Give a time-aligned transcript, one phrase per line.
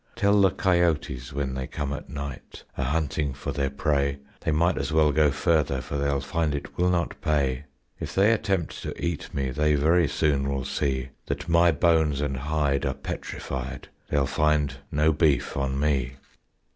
[0.15, 4.79] "Tell the cayotes, when they come at night A hunting for their prey, They might
[4.79, 7.65] as well go further, For they'll find it will not pay.
[7.99, 12.37] If they attempt to eat me, They very soon will see That my bones and
[12.37, 16.13] hide are petrified, They'll find no beef on me.